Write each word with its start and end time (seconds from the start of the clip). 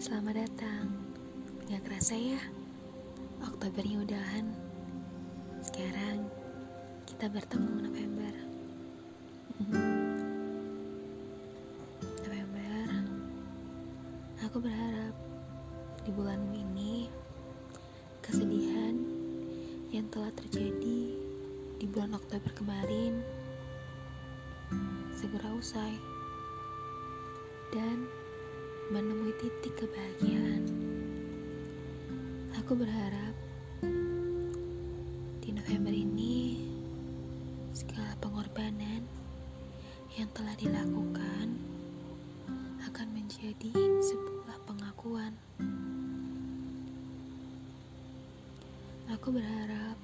Selamat 0.00 0.48
datang. 0.48 0.88
Gak 1.68 1.84
kerasa 1.84 2.16
ya, 2.16 2.40
Oktobernya 3.44 4.00
udahan. 4.00 4.48
Sekarang 5.60 6.24
kita 7.04 7.28
bertemu 7.28 7.84
November. 7.84 8.32
November, 12.24 12.80
aku 14.48 14.56
berharap 14.56 15.12
di 16.08 16.10
bulanmu 16.16 16.56
ini 16.56 17.12
kesedihan 18.24 18.96
yang 19.92 20.08
telah 20.08 20.32
terjadi 20.32 21.12
di 21.76 21.86
bulan 21.92 22.16
Oktober 22.16 22.56
kemarin 22.56 23.20
segera 25.12 25.52
usai 25.52 25.92
dan 27.68 28.08
menemui 28.88 29.36
titik 29.36 29.84
kebahagiaan. 29.84 30.64
Aku 32.56 32.72
berharap 32.72 33.36
di 35.44 35.52
November 35.52 35.92
ini 35.92 36.64
segala 37.76 38.16
pengorbanan 38.16 39.04
yang 40.16 40.32
telah 40.32 40.56
dilakukan 40.56 41.60
akan 42.88 43.08
menjadi 43.12 43.76
sebuah 44.00 44.56
pengakuan. 44.64 45.36
Aku 49.12 49.28
berharap 49.28 50.00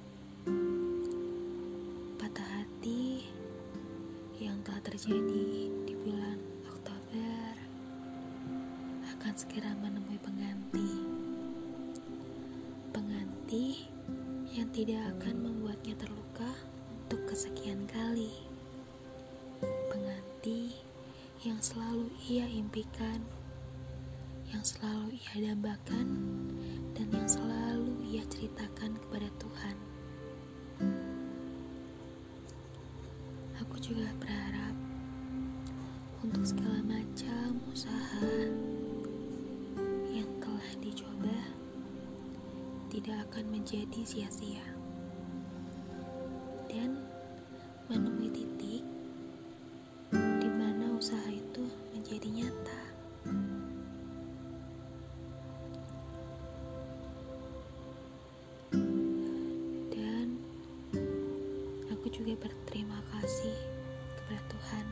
patah 2.21 2.49
hati 2.61 3.25
yang 4.37 4.61
telah 4.61 4.81
terjadi 4.85 5.73
di 5.89 5.93
bulan 6.05 6.54
akan 9.25 9.41
segera 9.41 9.73
menemui 9.81 10.21
pengganti. 10.21 11.01
Pengganti 12.93 13.89
yang 14.53 14.69
tidak 14.69 15.01
akan 15.17 15.49
membuatnya 15.49 15.97
terluka 15.97 16.45
untuk 17.01 17.25
kesekian 17.33 17.89
kali. 17.89 18.29
Pengganti 19.89 20.77
yang 21.41 21.57
selalu 21.57 22.13
ia 22.29 22.45
impikan, 22.45 23.17
yang 24.53 24.61
selalu 24.61 25.17
ia 25.17 25.49
dambakan, 25.49 26.07
dan 26.93 27.09
yang 27.09 27.25
selalu 27.25 27.97
ia 28.05 28.21
ceritakan 28.29 28.93
kepada 29.09 29.25
Tuhan. 29.41 29.75
Aku 33.57 33.73
juga 33.81 34.05
berharap 34.21 34.77
untuk 36.21 36.45
segala 36.45 36.77
macam 36.85 37.57
usaha 37.73 38.53
telah 40.65 40.81
dicoba 40.81 41.37
tidak 42.89 43.21
akan 43.29 43.53
menjadi 43.53 44.01
sia-sia 44.01 44.65
dan 46.65 47.05
menemui 47.85 48.33
titik 48.33 48.81
di 50.09 50.49
mana 50.49 50.89
usaha 50.97 51.29
itu 51.29 51.69
menjadi 51.93 52.25
nyata. 52.33 52.81
Dan 59.93 60.27
aku 61.93 62.09
juga 62.09 62.33
berterima 62.41 63.05
kasih 63.13 63.53
kepada 64.17 64.41
Tuhan 64.49 64.85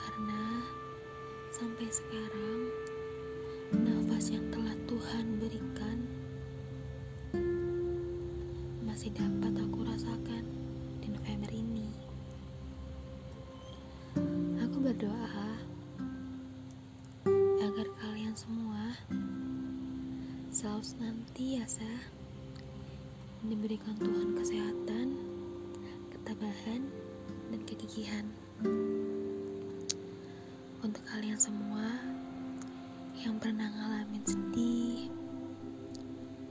karena 0.00 0.64
sampai 1.52 1.88
sekarang 1.92 2.65
nafas 4.26 4.42
yang 4.42 4.50
telah 4.50 4.74
Tuhan 4.90 5.26
berikan 5.38 5.98
masih 8.82 9.14
dapat 9.14 9.54
aku 9.54 9.86
rasakan 9.86 10.42
di 10.98 11.14
November 11.14 11.50
ini. 11.54 11.86
Aku 14.66 14.82
berdoa 14.82 15.46
agar 17.70 17.86
kalian 18.02 18.34
semua 18.34 18.98
selalu 20.50 20.82
senantiasa 20.82 21.92
diberikan 23.46 23.94
Tuhan 23.94 24.34
kesehatan, 24.42 25.06
ketabahan, 26.10 26.82
dan 27.54 27.60
kegigihan. 27.62 28.26
Untuk 30.82 31.02
kalian 31.06 31.38
semua 31.38 31.94
yang 33.16 33.40
pernah 33.40 33.64
ngalamin 33.72 34.20
sedih, 34.28 35.08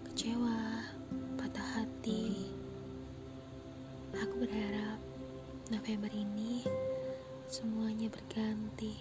kecewa, 0.09 0.81
patah 1.37 1.69
hati, 1.77 2.49
aku 4.17 4.41
berharap 4.41 4.97
November 5.69 6.09
ini 6.09 6.65
semuanya 7.45 8.09
berganti. 8.09 8.97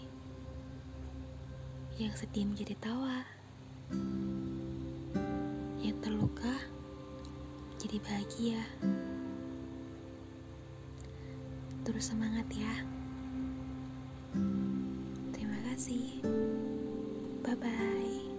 Yang 1.97 2.26
sedih 2.26 2.52
menjadi 2.52 2.75
tawa, 2.84 3.25
yang 5.81 5.96
terluka 6.04 6.52
jadi 7.81 7.96
bahagia. 8.04 8.60
Terus 11.86 12.12
semangat 12.12 12.48
ya. 12.52 12.75
Terima 15.32 15.58
kasih. 15.70 16.20
Bye-bye. 17.44 18.34